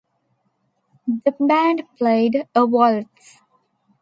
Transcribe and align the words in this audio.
The 1.25 1.31
band 1.39 1.83
played 1.99 2.47
a 2.55 2.65
waltz. 2.65 3.37